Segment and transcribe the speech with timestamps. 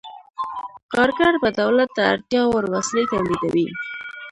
[0.93, 3.67] کارګر به دولت ته اړتیا وړ وسلې تولیدوي.